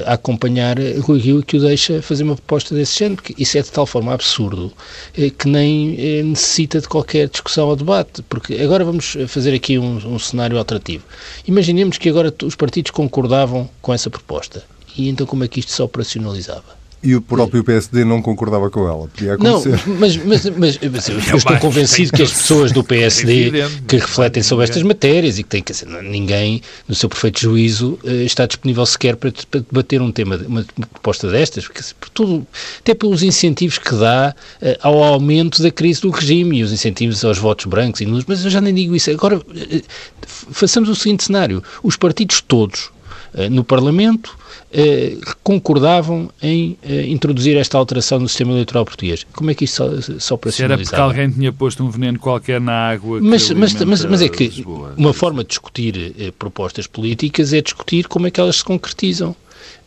[0.06, 3.62] a acompanhar Rui Rio que o deixa fazer uma proposta desse género, porque isso é
[3.62, 4.72] de tal forma absurdo
[5.18, 9.78] eh, que nem eh, necessita de qualquer discussão ou debate, porque agora vamos fazer aqui
[9.78, 11.04] um, um cenário alternativo.
[11.48, 14.64] Imaginemos que agora os partidos concordavam com essa proposta,
[14.98, 16.85] e então como é que isto se operacionalizava?
[17.06, 19.08] E o próprio PSD não concordava com ela.
[19.08, 19.80] Podia acontecer.
[19.86, 23.52] Não, mas, mas, mas, mas eu é estou convencido que as pessoas do PSD
[23.88, 28.00] que refletem sobre estas matérias e que têm que dizer, ninguém, no seu perfeito juízo,
[28.04, 32.48] eh, está disponível sequer para, para debater um tema, uma proposta destas, porque por tudo,
[32.80, 37.24] até pelos incentivos que dá uh, ao aumento da crise do regime e os incentivos
[37.24, 39.12] aos votos brancos e nulos, mas eu já nem digo isso.
[39.12, 39.44] Agora, uh,
[40.28, 42.90] façamos o seguinte cenário: os partidos todos
[43.52, 44.38] no Parlamento
[44.78, 49.26] eh, concordavam em eh, introduzir esta alteração no sistema eleitoral português.
[49.32, 52.20] Como é que isto só, só para Se era porque alguém tinha posto um veneno
[52.20, 53.22] qualquer na água.
[53.22, 57.62] Mas, mas, mas, mas, é que Lisboa, uma forma de discutir eh, propostas políticas é
[57.62, 59.34] discutir como é que elas se concretizam.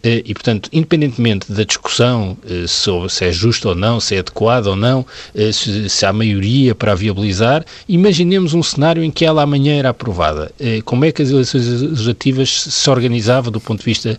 [0.03, 4.21] Eh, e, portanto, independentemente da discussão eh, sobre se é justo ou não, se é
[4.21, 9.25] adequado ou não, eh, se, há maioria para a viabilizar, imaginemos um cenário em que
[9.25, 10.53] ela amanhã era aprovada.
[10.85, 14.17] Como é que as eleições legislativas se organizavam do ponto de vista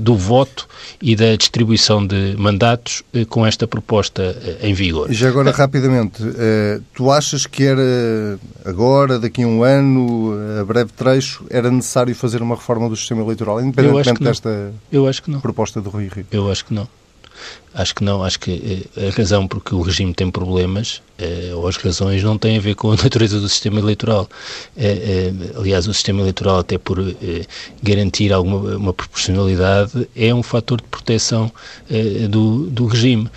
[0.00, 0.68] do voto
[1.00, 5.12] e da distribuição de mandatos com esta proposta em vigor?
[5.12, 6.22] Já agora, rapidamente,
[6.94, 12.42] tu achas que era agora, daqui a um ano, a breve trecho, era necessário fazer
[12.42, 14.72] uma reforma do sistema eleitoral, independentemente desta...
[14.92, 15.40] Eu acho que não.
[15.40, 16.26] Proposta do Rui Rio.
[16.30, 16.88] Eu acho que não.
[17.72, 21.68] Acho que não, acho que eh, a razão porque o regime tem problemas, eh, ou
[21.68, 24.28] as razões, não têm a ver com a natureza do sistema eleitoral.
[24.76, 26.98] Eh, aliás, o sistema eleitoral, até por
[27.82, 31.50] garantir alguma uma proporcionalidade, é um fator de proteção
[32.28, 33.30] do, do regime.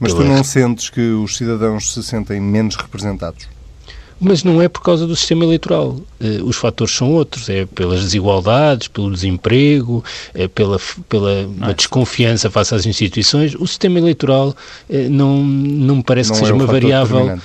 [0.00, 3.55] Mas tu não sentes que os cidadãos se sentem menos representados?
[4.18, 5.96] Mas não é por causa do sistema eleitoral.
[6.20, 7.48] Uh, os fatores são outros.
[7.48, 10.02] É pelas desigualdades, pelo desemprego,
[10.34, 13.54] é pela, pela desconfiança face às instituições.
[13.54, 14.48] O sistema eleitoral
[14.88, 17.38] uh, não, não me parece não que seja é uma variável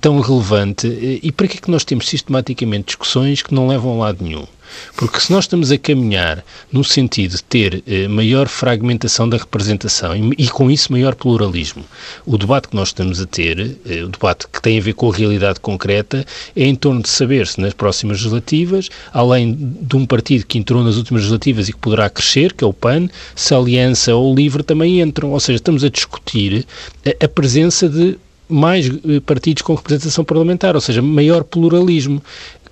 [0.00, 0.86] tão relevante.
[0.86, 4.46] e para que é que nós temos sistematicamente discussões que não levam a lado nenhum?
[4.96, 10.14] Porque se nós estamos a caminhar no sentido de ter eh, maior fragmentação da representação
[10.16, 11.84] e, e, com isso maior pluralismo,
[12.24, 15.10] o debate que nós estamos a ter, eh, o debate que tem a ver com
[15.10, 16.24] a realidade concreta,
[16.54, 20.82] é em torno de saber se nas próximas legislativas, além de um partido que entrou
[20.82, 24.32] nas últimas legislativas e que poderá crescer, que é o PAN, se a Aliança ou
[24.32, 25.32] o LIVRE também entram.
[25.32, 26.66] Ou seja, estamos a discutir
[27.04, 32.22] a, a presença de mais eh, partidos com representação parlamentar, ou seja, maior pluralismo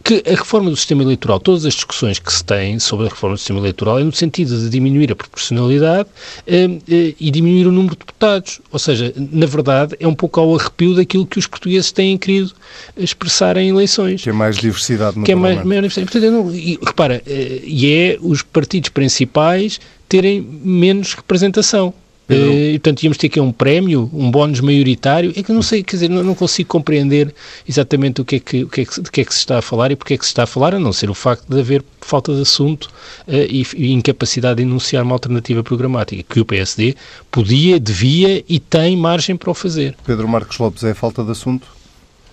[0.05, 3.37] que a reforma do sistema eleitoral, todas as discussões que se têm sobre a reforma
[3.37, 6.07] do sistema eleitoral é no sentido de diminuir a proporcionalidade
[6.47, 8.61] eh, eh, e diminuir o número de deputados.
[8.71, 12.53] Ou seja, na verdade, é um pouco ao arrepio daquilo que os portugueses têm querido
[12.95, 14.23] expressar em eleições.
[14.23, 16.12] Que é mais diversidade no que é mais, maior diversidade.
[16.12, 21.95] Portanto, não, e, repara, eh, e é os partidos principais terem menos representação.
[22.26, 22.52] Pedro...
[22.52, 25.32] E, portanto, íamos ter que um prémio, um bónus maioritário.
[25.37, 27.34] É que eu não sei, quer dizer, não, não, consigo compreender
[27.68, 29.58] exatamente o que, é que, o que é que, de que é que se está
[29.58, 31.46] a falar e porque é que se está a falar, a não ser o facto
[31.48, 32.84] de haver falta de assunto
[33.28, 36.96] uh, e, e, incapacidade de enunciar uma alternativa programática, que o PSD
[37.30, 39.94] podia, devia e tem margem para o fazer.
[40.06, 41.66] Pedro Marcos Lopes, é falta de assunto?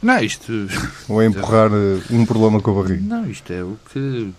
[0.01, 0.67] Não, isto...
[1.09, 3.03] Ou é empurrar eh, um problema com a barriga?
[3.03, 4.31] Não, isto é o que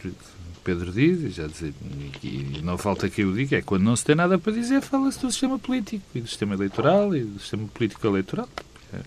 [0.65, 1.75] Pedro diz, e já dizer,
[2.23, 5.21] e não falta que eu diga, é quando não se tem nada para dizer, fala-se
[5.21, 8.49] do sistema político, e do sistema eleitoral, e do sistema político eleitoral.
[8.93, 8.99] É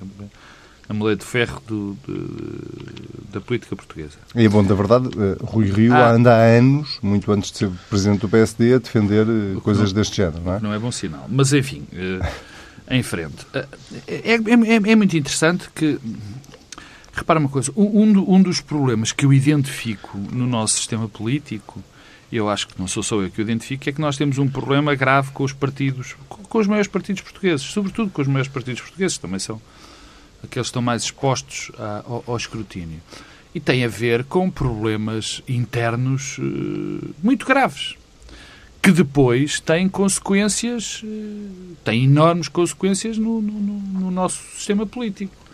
[0.88, 4.18] a mulher de ferro do, de, da política portuguesa.
[4.36, 7.58] E é bom, da verdade, eh, Rui Rio ah, anda há anos, muito antes de
[7.58, 10.60] ser presidente do PSD, a defender eh, coisas não, deste género, não é?
[10.60, 11.26] Não é bom sinal.
[11.28, 12.20] Mas, enfim, eh,
[12.90, 13.48] em frente.
[13.54, 13.66] É,
[14.08, 16.00] é, é, é muito interessante que
[17.16, 21.82] Repara uma coisa, um, um dos problemas que eu identifico no nosso sistema político,
[22.30, 24.50] eu acho que não sou só eu que o identifico, é que nós temos um
[24.50, 28.82] problema grave com os partidos, com os maiores partidos portugueses, sobretudo com os maiores partidos
[28.82, 29.62] portugueses, também são
[30.44, 31.72] aqueles que estão mais expostos
[32.06, 33.00] ao, ao, escrutínio.
[33.54, 37.96] E tem a ver com problemas internos uh, muito graves,
[38.82, 45.45] que depois têm consequências, uh, têm enormes consequências no, no, no nosso sistema político.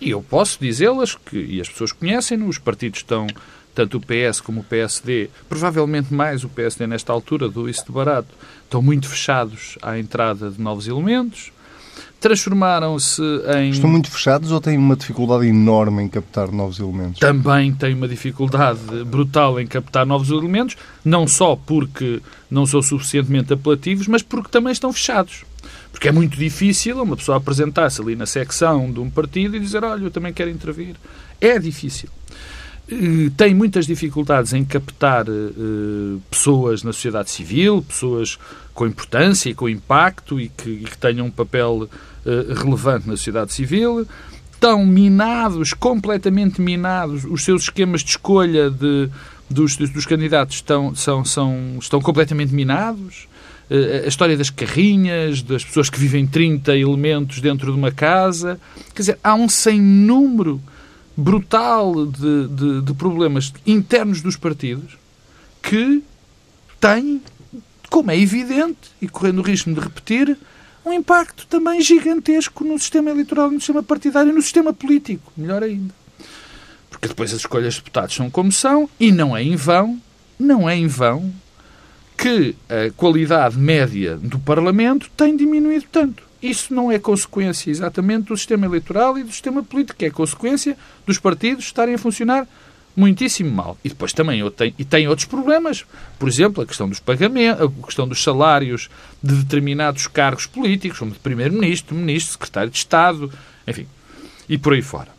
[0.00, 3.26] E eu posso dizê-las, que, e as pessoas conhecem, os partidos estão,
[3.74, 7.92] tanto o PS como o PSD, provavelmente mais o PSD nesta altura, do isso de
[7.92, 8.28] barato,
[8.64, 11.52] estão muito fechados à entrada de novos elementos,
[12.20, 13.22] transformaram-se
[13.56, 13.70] em.
[13.70, 17.20] Estão muito fechados ou têm uma dificuldade enorme em captar novos elementos?
[17.20, 23.52] Também têm uma dificuldade brutal em captar novos elementos, não só porque não são suficientemente
[23.52, 25.44] apelativos, mas porque também estão fechados.
[25.96, 29.82] Porque é muito difícil uma pessoa apresentar-se ali na secção de um partido e dizer:
[29.82, 30.94] Olha, eu também quero intervir.
[31.40, 32.10] É difícil.
[33.34, 38.38] Tem muitas dificuldades em captar uh, pessoas na sociedade civil, pessoas
[38.74, 43.16] com importância e com impacto e que, e que tenham um papel uh, relevante na
[43.16, 44.06] sociedade civil.
[44.52, 49.08] Estão minados, completamente minados, os seus esquemas de escolha de,
[49.48, 53.26] dos, dos candidatos estão, são, são, estão completamente minados.
[53.68, 58.60] Eh, a história das carrinhas, das pessoas que vivem 30 elementos dentro de uma casa.
[58.94, 60.60] Quer dizer, há um sem número
[61.16, 64.96] brutal de, de, de problemas internos dos partidos
[65.62, 66.02] que
[66.80, 67.20] têm,
[67.90, 70.36] como é evidente, e correndo o risco de repetir,
[70.84, 75.32] um impacto também gigantesco no sistema eleitoral, no sistema partidário e no sistema político.
[75.36, 75.92] Melhor ainda.
[76.88, 80.00] Porque depois as escolhas de deputados são como são e não é em vão,
[80.38, 81.32] não é em vão
[82.16, 86.22] que a qualidade média do Parlamento tem diminuído tanto.
[86.42, 90.76] Isso não é consequência exatamente do sistema eleitoral e do sistema político, é consequência
[91.06, 92.46] dos partidos estarem a funcionar
[92.96, 93.76] muitíssimo mal.
[93.84, 95.84] E depois também tenho, e tem outros problemas.
[96.18, 98.88] Por exemplo, a questão dos pagamentos, a questão dos salários
[99.22, 103.30] de determinados cargos políticos, como de Primeiro-Ministro, Ministro, Secretário de Estado,
[103.66, 103.86] enfim,
[104.48, 105.14] e por aí fora.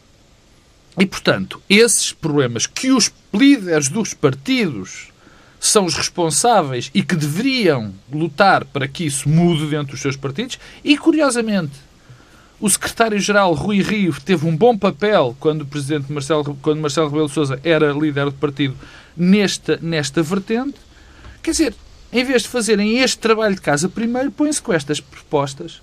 [0.99, 5.09] E, portanto, esses problemas que os líderes dos partidos
[5.59, 10.59] são os responsáveis e que deveriam lutar para que isso mude dentro dos seus partidos.
[10.83, 11.73] E, curiosamente,
[12.59, 17.27] o secretário-geral Rui Rio teve um bom papel quando o presidente Marcelo, quando Marcelo Rebelo
[17.27, 18.75] de Sousa era líder do partido
[19.15, 20.75] nesta, nesta vertente.
[21.41, 21.75] Quer dizer,
[22.11, 25.81] em vez de fazerem este trabalho de casa primeiro, põem-se com estas propostas.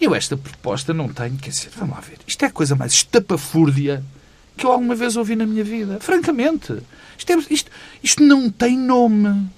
[0.00, 2.18] Eu esta proposta não tenho, quer dizer, vamos lá ver.
[2.26, 4.02] Isto é a coisa mais estapafúrdia
[4.62, 5.98] que eu alguma vez ouvi na minha vida.
[6.00, 6.78] Francamente.
[7.18, 7.70] Isto, é, isto,
[8.00, 9.48] isto não tem nome.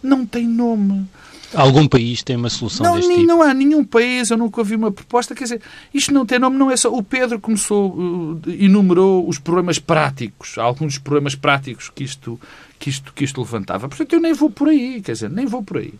[0.00, 1.04] Não tem nome.
[1.52, 3.26] Algum país tem uma solução não, deste tipo?
[3.26, 5.34] Não há nenhum país, eu nunca ouvi uma proposta.
[5.34, 6.90] Quer dizer, isto não tem nome, não é só.
[6.94, 12.40] O Pedro começou, uh, enumerou os problemas práticos, alguns dos problemas práticos que isto,
[12.78, 13.88] que, isto, que isto levantava.
[13.88, 15.92] Portanto, eu nem vou por aí, quer dizer, nem vou por aí.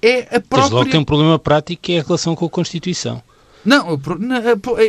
[0.00, 0.60] É a própria...
[0.60, 3.22] Desde logo tem um problema prático que é a relação com a Constituição.
[3.64, 4.00] Não,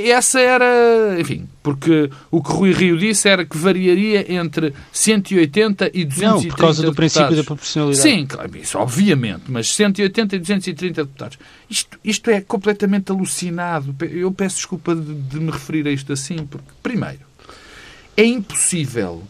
[0.05, 1.19] essa era.
[1.19, 6.43] Enfim, porque o que Rui Rio disse era que variaria entre 180 e 230 Não,
[6.49, 7.13] por causa do deputados.
[7.13, 8.01] princípio da proporcionalidade.
[8.09, 11.39] Sim, claro, isso obviamente, mas 180 e 230 deputados.
[11.69, 13.95] Isto, isto é completamente alucinado.
[14.11, 17.19] Eu peço desculpa de, de me referir a isto assim, porque, primeiro,
[18.17, 19.23] é impossível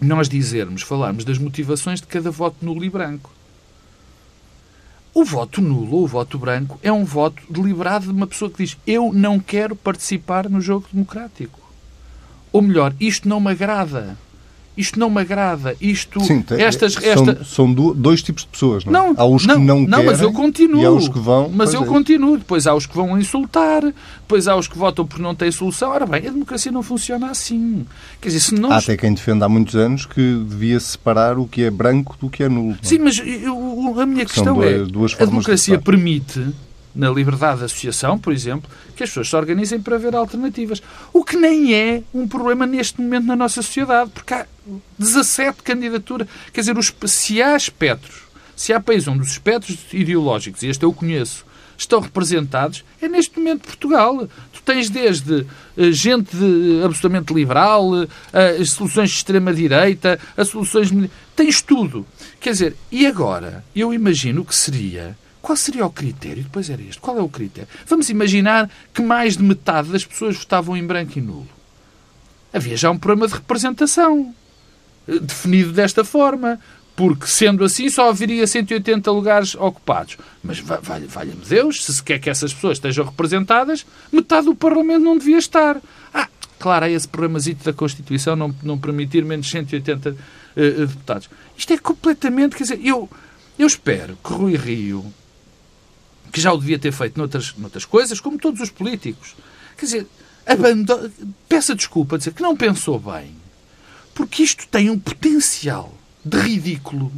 [0.00, 3.32] nós dizermos, falarmos das motivações de cada voto nulo e branco.
[5.14, 8.78] O voto nulo o voto branco é um voto deliberado de uma pessoa que diz
[8.86, 11.60] eu não quero participar no jogo democrático.
[12.50, 14.16] Ou melhor, isto não me agrada.
[14.76, 15.76] Isto não me agrada.
[15.80, 17.44] Isto, Sim, estas, esta...
[17.44, 19.12] São, são, dois tipos de pessoas, não, é?
[19.12, 20.80] não Há os não, que não, não querem mas eu continuo.
[20.80, 21.50] e há os que vão...
[21.52, 22.38] Mas eu é continuo.
[22.38, 25.90] Depois há os que vão insultar, depois há os que votam por não ter solução.
[25.90, 27.84] Ora bem, a democracia não funciona assim.
[28.20, 28.72] Quer dizer, se não...
[28.72, 32.30] Há até quem defenda há muitos anos que devia separar o que é branco do
[32.30, 32.76] que é nulo.
[32.80, 34.58] Sim, mas eu, a minha questão
[34.88, 35.22] duas, é...
[35.22, 36.40] A democracia de permite
[36.94, 40.82] na liberdade de associação, por exemplo, que as pessoas se organizem para ver alternativas.
[41.12, 44.46] O que nem é um problema neste momento na nossa sociedade, porque há
[44.98, 46.28] 17 candidaturas.
[46.52, 48.22] Quer dizer, os, se há espectros,
[48.54, 51.44] se há países onde os espectros ideológicos, e este eu conheço,
[51.76, 54.28] estão representados, é neste momento Portugal.
[54.52, 58.08] Tu tens desde uh, gente de, absolutamente liberal, uh,
[58.60, 60.90] as soluções de extrema-direita, as soluções.
[61.34, 62.06] Tens tudo.
[62.40, 63.64] Quer dizer, e agora?
[63.74, 66.44] Eu imagino que seria qual seria o critério?
[66.44, 67.00] Depois era este.
[67.00, 67.68] Qual é o critério?
[67.86, 71.48] Vamos imaginar que mais de metade das pessoas votavam em branco e nulo.
[72.52, 74.32] Havia já um problema de representação
[75.08, 76.60] eh, definido desta forma.
[76.94, 80.18] Porque, sendo assim, só haveria 180 lugares ocupados.
[80.44, 85.16] Mas, valha-me Deus, se se quer que essas pessoas estejam representadas, metade do Parlamento não
[85.16, 85.80] devia estar.
[86.12, 86.28] Ah,
[86.58, 90.16] claro, há esse problemazito da Constituição não, não permitir menos 180 uh,
[90.54, 91.30] eh, deputados.
[91.56, 92.56] Isto é completamente...
[92.56, 93.08] Quer dizer, eu,
[93.58, 95.12] eu espero que Rui Rio
[96.32, 99.36] que já o devia ter feito noutras, noutras coisas, como todos os políticos.
[99.76, 100.06] Quer dizer,
[101.48, 103.34] peça desculpa, dizer que não pensou bem,
[104.14, 105.92] porque isto tem um potencial
[106.24, 107.12] de ridículo.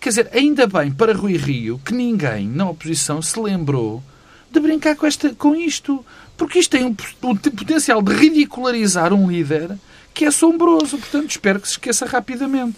[0.00, 4.02] Quer dizer, ainda bem para Rui Rio que ninguém na oposição se lembrou
[4.50, 6.04] de brincar com, esta, com isto,
[6.36, 9.76] porque isto tem um, um potencial de ridicularizar um líder
[10.12, 10.98] que é assombroso.
[10.98, 12.76] Portanto, espero que se esqueça rapidamente.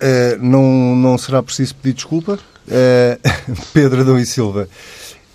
[0.00, 2.38] Uh, não, não será preciso pedir desculpa?
[2.66, 4.68] Uh, Pedro Adão e Silva.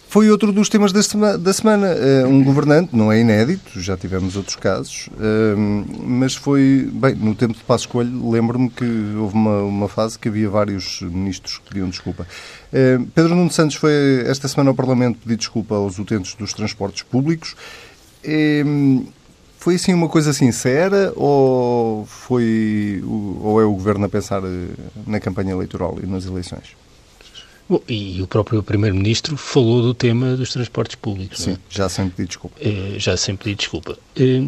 [0.09, 1.85] Foi outro dos temas da semana.
[1.89, 7.35] Eh, um governante, não é inédito, já tivemos outros casos, ehm, mas foi, bem, no
[7.35, 8.83] tempo de passo escolho, lembro-me que
[9.19, 12.25] houve uma, uma fase que havia vários ministros que pediam desculpa.
[12.73, 17.03] Ehm, Pedro Nuno Santos foi esta semana ao Parlamento pedir desculpa aos utentes dos transportes
[17.03, 17.55] públicos.
[18.23, 19.03] Ehm,
[19.59, 24.69] foi assim uma coisa sincera ou, foi, ou é o governo a pensar eh,
[25.05, 26.88] na campanha eleitoral e nas eleições?
[27.69, 31.39] Bom, e o próprio Primeiro-Ministro falou do tema dos transportes públicos.
[31.39, 31.57] Sim, é?
[31.69, 32.55] já sem pedir desculpa.
[32.59, 33.95] É, já sem pedir desculpa.
[34.15, 34.43] É,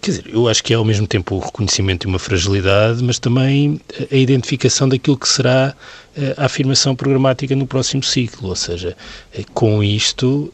[0.00, 3.18] quer dizer, eu acho que é ao mesmo tempo o reconhecimento de uma fragilidade, mas
[3.18, 3.78] também
[4.10, 5.74] a identificação daquilo que será
[6.16, 8.48] é, a afirmação programática no próximo ciclo.
[8.48, 8.96] Ou seja,
[9.52, 10.50] com isto,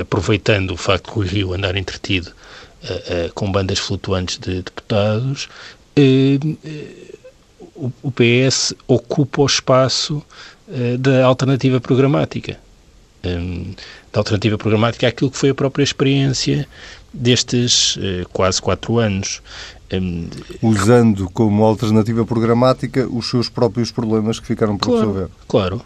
[0.00, 2.32] aproveitando o facto de o Rio andar entretido
[3.34, 5.48] com bandas flutuantes de deputados,
[8.02, 10.51] o PS ocupa o espaço eh,
[10.98, 12.58] da alternativa programática.
[13.24, 13.72] Um,
[14.12, 16.66] da alternativa programática àquilo que foi a própria experiência
[17.12, 19.40] destes uh, quase quatro anos.
[19.92, 20.28] Um,
[20.60, 25.28] Usando como alternativa programática os seus próprios problemas que ficaram por claro, resolver.
[25.46, 25.82] Claro.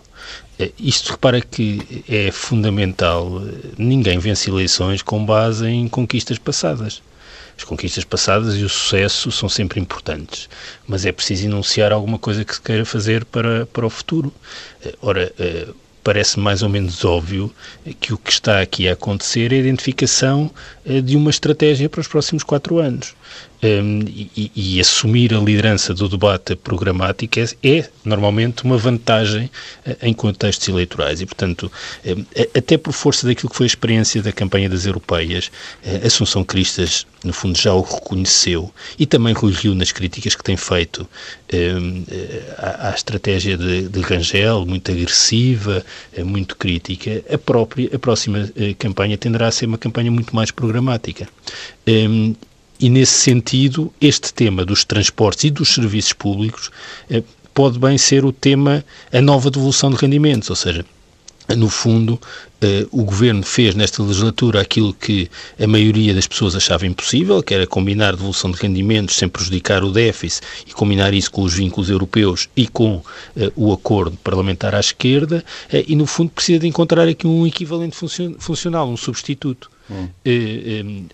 [0.58, 3.42] Uh, isto repara que é fundamental.
[3.76, 7.02] Ninguém vence eleições com base em conquistas passadas.
[7.56, 10.48] As conquistas passadas e o sucesso são sempre importantes,
[10.86, 14.32] mas é preciso enunciar alguma coisa que se queira fazer para, para o futuro.
[14.84, 15.68] Eh, ora, eh,
[16.04, 17.52] parece mais ou menos óbvio
[17.98, 20.50] que o que está aqui a acontecer é a identificação
[20.84, 23.14] eh, de uma estratégia para os próximos quatro anos.
[23.66, 29.50] Um, e, e, assumir a liderança do debate programático é, é normalmente uma vantagem
[29.84, 31.20] uh, em contextos eleitorais.
[31.20, 31.70] E, portanto,
[32.04, 32.24] um,
[32.56, 35.50] até por força daquilo que foi a experiência da campanha das europeias,
[35.84, 38.72] uh, Assunção Cristas, no fundo, já o reconheceu.
[38.96, 41.08] E também Rio nas críticas que tem feito
[41.52, 42.04] um,
[42.58, 45.84] à, à, estratégia de, de, Rangel, muito agressiva,
[46.16, 48.48] uh, muito crítica, a, própria, a próxima
[48.78, 51.28] campanha tenderá a ser uma campanha muito mais programática.
[51.88, 52.34] Um,
[52.80, 56.70] e, nesse sentido, este tema dos transportes e dos serviços públicos
[57.10, 57.22] eh,
[57.54, 60.84] pode bem ser o tema, a nova devolução de rendimentos, ou seja,
[61.54, 62.20] no fundo,
[62.60, 67.54] eh, o Governo fez nesta legislatura aquilo que a maioria das pessoas achava impossível, que
[67.54, 71.88] era combinar devolução de rendimentos sem prejudicar o déficit e combinar isso com os vínculos
[71.88, 73.02] europeus e com
[73.36, 77.46] eh, o acordo parlamentar à esquerda, eh, e no fundo precisa de encontrar aqui um
[77.46, 77.96] equivalente
[78.38, 79.70] funcional, um substituto.
[79.90, 80.08] Hum.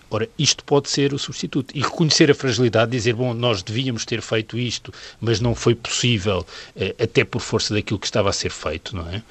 [0.09, 1.75] Ora, isto pode ser o substituto.
[1.75, 6.45] E reconhecer a fragilidade, dizer, bom, nós devíamos ter feito isto, mas não foi possível,
[6.75, 9.21] uh, até por força daquilo que estava a ser feito, não é?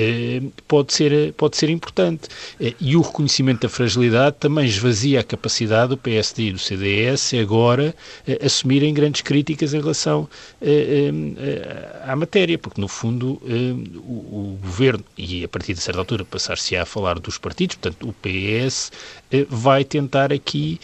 [0.00, 2.28] Eh, pode ser, pode ser importante.
[2.60, 7.34] Eh, e o reconhecimento da fragilidade também esvazia a capacidade do PSD e do CDS
[7.34, 7.92] agora
[8.24, 10.28] eh, assumirem grandes críticas em relação
[12.04, 13.40] à matéria, porque no fundo
[13.96, 18.12] o governo, e a partir de certa altura passar-se a falar dos partidos, portanto o
[18.12, 18.92] PS
[19.48, 20.80] vai tentar aqui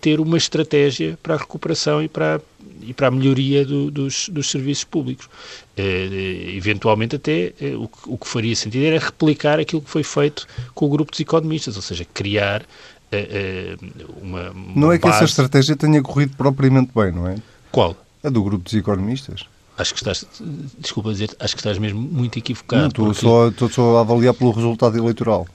[0.00, 2.40] ter uma estratégia para a recuperação e para a
[2.82, 5.28] e para a melhoria do, dos, dos, serviços públicos.
[5.76, 10.02] Eh, eventualmente até eh, o, que, o, que faria sentido era replicar aquilo que foi
[10.02, 12.62] feito com o grupo dos economistas, ou seja, criar
[13.12, 13.76] eh,
[14.20, 17.36] uma, uma Não é que essa estratégia tenha corrido propriamente bem, não é?
[17.70, 17.96] Qual?
[18.22, 19.44] A do grupo dos economistas.
[19.76, 20.26] acho que estás,
[20.78, 22.82] desculpa dizer, acho que estás mesmo muito equivocado.
[22.82, 23.20] Não, estou, porque...
[23.20, 25.46] só, estou só a avaliar pelo resultado eleitoral.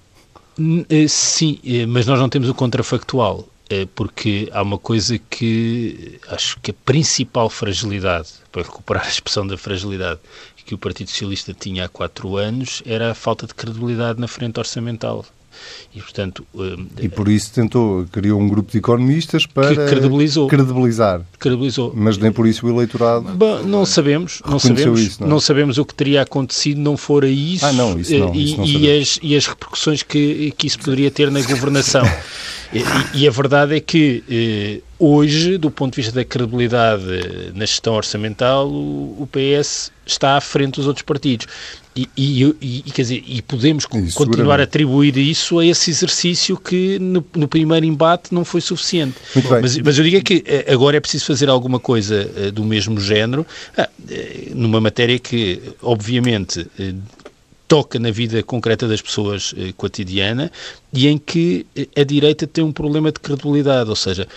[0.89, 3.52] Eh, sim, eh, mas nós não temos o contrafactual, eh,
[3.95, 9.57] porque há uma coisa que acho que a principal fragilidade, para recuperar a expressão da
[9.57, 10.19] fragilidade,
[10.65, 14.59] que o Partido Socialista tinha há quatro anos era a falta de credibilidade na frente
[14.59, 15.25] orçamental.
[15.95, 16.45] E, portanto,
[16.99, 20.47] e por isso tentou, criou um grupo de economistas para que credibilizou.
[20.47, 21.21] credibilizar.
[21.39, 21.93] Credibilizou.
[21.95, 23.25] Mas nem por isso o eleitorado.
[23.33, 25.29] Bom, não sabemos, não sabemos, isso, não, é?
[25.29, 28.57] não, sabemos o que teria acontecido não fora isso, ah, não, isso, não, e, isso
[28.57, 32.03] não e, as, e as repercussões que, que isso poderia ter na governação.
[32.73, 37.03] e, e, a verdade é que eh, hoje, do ponto de vista da credibilidade
[37.53, 41.47] na gestão orçamental, o, o PS está à frente dos outros partidos.
[41.95, 46.57] E, e, e, quer dizer, e podemos isso, continuar a atribuir isso a esse exercício
[46.57, 49.15] que no, no primeiro embate não foi suficiente.
[49.61, 52.63] Mas, mas, eu digo é que eh, agora é preciso fazer alguma coisa uh, do
[52.63, 53.45] mesmo género,
[53.77, 56.95] ah, uh, numa matéria que, obviamente, uh,
[57.67, 60.51] toca na vida concreta das pessoas cotidiana
[60.91, 61.65] e em que
[61.95, 64.27] a direita tem um problema de credibilidade, ou seja,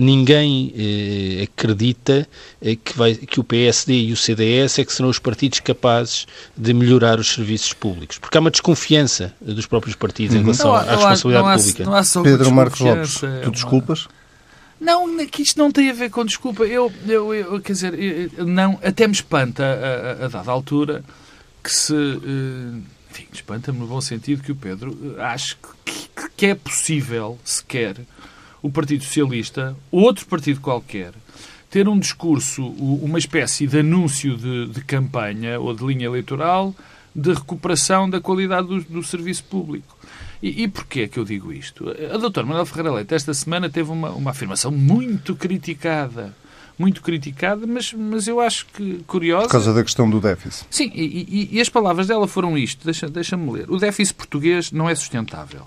[0.00, 2.26] ninguém eh, acredita
[2.62, 6.26] eh, que, vai, que o PSD e o CDS é que serão os partidos capazes
[6.56, 8.18] de melhorar os serviços públicos.
[8.18, 10.40] Porque há uma desconfiança dos próprios partidos uhum.
[10.40, 11.84] em relação não, à responsabilidade não há, pública.
[11.84, 14.08] Não há só Pedro Marcos Lopes, tu é desculpas?
[14.80, 16.64] Não, que isto não tem a ver com desculpa.
[16.64, 17.94] Eu, eu, eu quer dizer,
[18.38, 21.04] eu, não, até me espanta a, a, a dada altura
[21.62, 21.92] que se.
[21.92, 27.38] Uh, enfim, espanta-me no bom sentido que o Pedro uh, ache que, que é possível
[27.44, 27.96] sequer
[28.62, 31.12] o Partido Socialista, outro partido qualquer,
[31.70, 36.74] ter um discurso, uma espécie de anúncio de, de campanha ou de linha eleitoral
[37.14, 39.96] de recuperação da qualidade do, do serviço público.
[40.42, 41.86] E, e porquê é que eu digo isto?
[42.12, 46.34] A doutora Manuel Ferreira Leite esta semana teve uma, uma afirmação muito criticada
[46.78, 49.44] muito criticada, mas, mas eu acho que curiosa.
[49.44, 50.66] Por causa da questão do déficit.
[50.70, 53.70] Sim, e, e, e as palavras dela foram isto, deixa-me deixa ler.
[53.70, 55.66] O déficit português não é sustentável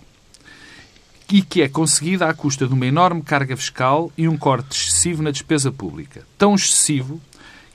[1.34, 5.24] e que é conseguida à custa de uma enorme carga fiscal e um corte excessivo
[5.24, 6.22] na despesa pública.
[6.38, 7.20] Tão excessivo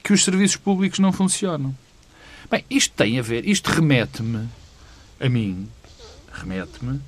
[0.00, 1.74] que os serviços públicos não funcionam.
[2.48, 4.48] Bem, isto tem a ver, isto remete-me,
[5.18, 5.68] a mim,
[6.32, 7.00] remete-me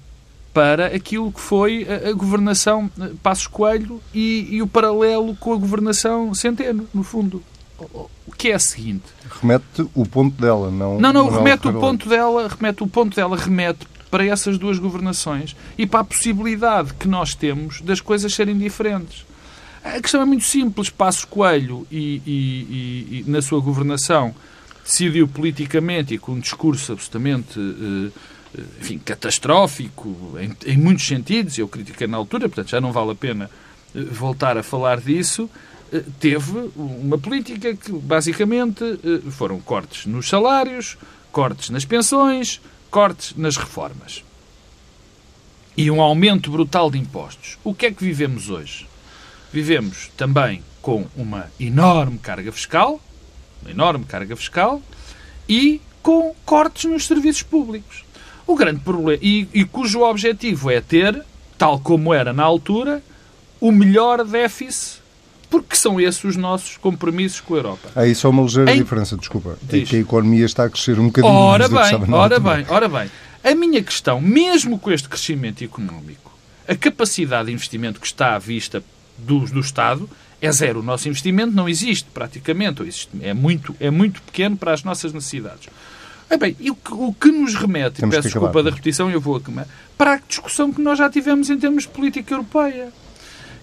[0.53, 5.57] para aquilo que foi a, governação eh, Passos Coelho e, e, o paralelo com a
[5.57, 7.41] governação Centeno, no fundo.
[8.27, 9.05] O que é a seguinte?
[9.41, 10.99] Remete o ponto dela, não.
[10.99, 15.55] Não, não, remete o ponto dela, remete o ponto dela, remete para essas duas governações
[15.79, 19.25] e para a possibilidade que nós temos das coisas serem diferentes.
[19.83, 20.91] A questão é muito simples.
[20.91, 24.35] Passos Coelho e, e, e, e na sua governação
[24.85, 28.11] decidiu politicamente e com um discurso absolutamente eh,
[28.59, 33.13] eh, enfim, catastrófico em, em, muitos sentidos, eu critiquei na altura, portanto já não vale
[33.13, 33.51] a pena
[33.95, 35.49] eh, voltar a falar disso,
[36.21, 38.85] teve uma política que basicamente
[39.33, 40.97] foram cortes nos salários,
[41.33, 42.61] cortes nas pensões,
[42.91, 44.25] cortes nas reformas
[45.77, 47.57] e um aumento brutal de impostos.
[47.65, 48.87] O que é que vivemos hoje?
[49.53, 53.01] Vivemos também com uma enorme carga fiscal,
[53.63, 54.83] uma enorme carga fiscal
[55.49, 58.05] e com cortes nos serviços públicos.
[58.47, 61.25] O grande problema, e, e cujo objetivo é ter,
[61.57, 63.03] tal como era na altura,
[63.61, 65.00] o melhor déficit
[65.51, 67.89] porque são esses os nossos compromissos com a Europa.
[67.97, 68.79] Aí só uma ligeira em...
[68.79, 69.59] diferença, desculpa.
[69.69, 72.89] É que a economia está a crescer um bocadinho ora mais bem, Ora bem, ora
[72.89, 73.11] bem.
[73.43, 76.31] A minha questão, mesmo com este crescimento económico,
[76.69, 78.83] a capacidade de investimento que está à vista
[79.19, 80.09] do, do Estado
[80.41, 80.81] é zero.
[80.81, 82.83] O nosso investimento não existe, praticamente.
[82.83, 85.69] Existe, é, muito, é muito pequeno para as nossas necessidades.
[86.29, 89.21] É bem, e o que, o que nos remete, Temos peço desculpa da repetição, eu
[89.21, 89.67] vou a
[89.99, 92.93] para a discussão que nós já tivemos em termos de política europeia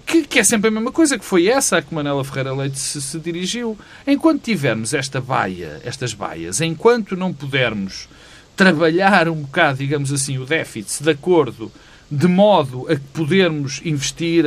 [0.07, 2.79] que, que, é sempre a mesma coisa, que foi essa a que Manela Ferreira Leite
[2.79, 3.77] se, se, dirigiu.
[4.07, 8.07] Enquanto tivermos esta baia, estas baias, enquanto não pudermos
[8.55, 11.71] trabalhar um bocado, digamos assim, o déficit de acordo,
[12.09, 14.45] de modo a que podermos investir,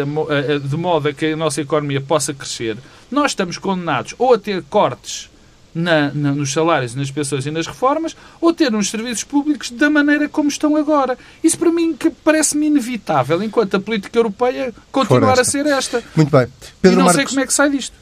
[0.68, 2.78] de modo a que a nossa economia possa crescer,
[3.10, 5.29] nós estamos condenados ou a ter cortes
[5.74, 9.90] na, na, nos salários, nas pensões e nas reformas, ou ter uns serviços públicos da
[9.90, 11.16] maneira como estão agora.
[11.42, 16.02] Isso para mim que parece-me inevitável, enquanto a política europeia continuar a ser esta.
[16.16, 16.46] Muito bem.
[16.80, 17.16] Pedro e não Marcos...
[17.16, 17.99] sei como é que sai disto.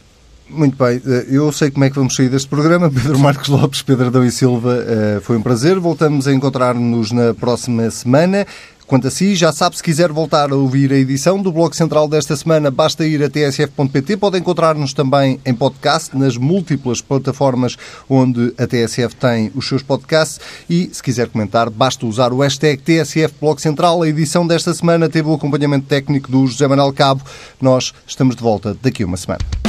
[0.50, 2.88] Muito bem, eh, eu sei como é que vamos sair deste programa.
[2.90, 5.78] Pedro Marcos Lopes, Pedro Adão e Silva, eh, foi um prazer.
[5.78, 8.46] Voltamos a encontrar-nos na próxima semana.
[8.88, 12.08] Quanto a si, já sabe, se quiser voltar a ouvir a edição do Bloco Central
[12.08, 14.16] desta semana, basta ir a tsf.pt.
[14.16, 17.76] Pode encontrar-nos também em podcast, nas múltiplas plataformas
[18.08, 20.40] onde a TSF tem os seus podcasts.
[20.70, 24.02] E, se quiser comentar, basta usar o hashtag TSF Bloco Central.
[24.02, 27.22] A edição desta semana teve o acompanhamento técnico do José Manuel Cabo.
[27.60, 29.67] Nós estamos de volta daqui a uma semana.